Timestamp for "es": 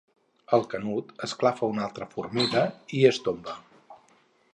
3.11-3.21